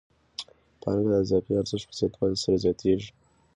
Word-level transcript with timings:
پانګه 0.81 1.09
د 1.11 1.15
اضافي 1.23 1.53
ارزښت 1.61 1.87
په 1.89 1.95
زیاتوالي 1.99 2.37
سره 2.43 2.55
زیاتېږي 2.63 3.09